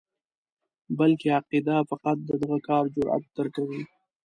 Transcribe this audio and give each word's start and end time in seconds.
بلکې 0.97 1.27
عقیده 1.37 1.75
فقط 1.91 2.17
د 2.23 2.29
دغه 2.41 2.57
کار 2.67 2.83
جرأت 2.95 3.23
درکوي. 3.37 3.81